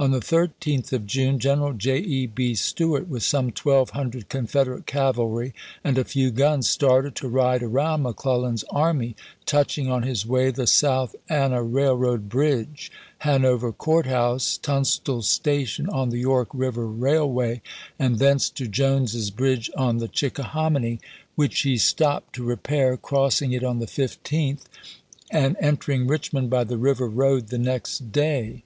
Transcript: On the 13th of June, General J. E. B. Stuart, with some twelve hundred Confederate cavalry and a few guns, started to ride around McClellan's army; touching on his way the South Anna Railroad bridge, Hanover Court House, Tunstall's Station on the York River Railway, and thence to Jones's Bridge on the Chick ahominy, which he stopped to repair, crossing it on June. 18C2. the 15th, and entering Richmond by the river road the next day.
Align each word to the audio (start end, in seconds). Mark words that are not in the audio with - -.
On 0.00 0.10
the 0.12 0.20
13th 0.20 0.92
of 0.92 1.06
June, 1.06 1.40
General 1.40 1.72
J. 1.72 1.98
E. 1.98 2.26
B. 2.26 2.54
Stuart, 2.54 3.08
with 3.08 3.22
some 3.24 3.50
twelve 3.50 3.90
hundred 3.90 4.28
Confederate 4.28 4.86
cavalry 4.86 5.54
and 5.82 5.98
a 5.98 6.04
few 6.04 6.30
guns, 6.30 6.68
started 6.68 7.14
to 7.16 7.28
ride 7.28 7.62
around 7.64 8.02
McClellan's 8.02 8.64
army; 8.70 9.14
touching 9.46 9.90
on 9.90 10.02
his 10.04 10.24
way 10.26 10.50
the 10.50 10.68
South 10.68 11.14
Anna 11.28 11.62
Railroad 11.62 12.28
bridge, 12.28 12.90
Hanover 13.18 13.72
Court 13.72 14.06
House, 14.06 14.56
Tunstall's 14.56 15.28
Station 15.28 15.88
on 15.88 16.10
the 16.10 16.18
York 16.20 16.48
River 16.52 16.86
Railway, 16.86 17.60
and 18.00 18.18
thence 18.18 18.50
to 18.50 18.66
Jones's 18.66 19.30
Bridge 19.32 19.68
on 19.76 19.98
the 19.98 20.08
Chick 20.08 20.38
ahominy, 20.38 21.00
which 21.36 21.60
he 21.60 21.76
stopped 21.76 22.34
to 22.34 22.44
repair, 22.44 22.96
crossing 22.96 23.52
it 23.52 23.64
on 23.64 23.78
June. 23.78 23.86
18C2. 23.86 23.94
the 23.96 24.02
15th, 24.32 24.60
and 25.30 25.56
entering 25.60 26.06
Richmond 26.08 26.50
by 26.50 26.64
the 26.64 26.78
river 26.78 27.08
road 27.08 27.48
the 27.48 27.58
next 27.58 28.10
day. 28.10 28.64